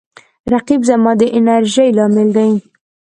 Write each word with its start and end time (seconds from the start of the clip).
رقیب 0.53 0.81
زما 0.89 1.11
د 1.19 1.21
انرژۍ 1.37 1.89
لامل 1.97 2.29
دی 2.37 2.51